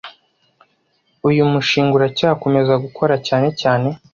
[1.29, 3.87] Uyu mushinga uracyakomeza gukora cyane cyane